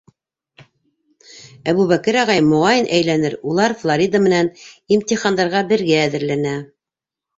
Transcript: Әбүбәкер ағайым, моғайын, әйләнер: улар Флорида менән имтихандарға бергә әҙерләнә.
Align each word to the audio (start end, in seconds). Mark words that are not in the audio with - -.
Әбүбәкер 1.73 2.17
ағайым, 2.23 2.47
моғайын, 2.55 2.89
әйләнер: 2.99 3.35
улар 3.51 3.75
Флорида 3.85 4.23
менән 4.27 4.51
имтихандарға 4.97 5.63
бергә 5.75 6.01
әҙерләнә. 6.07 6.57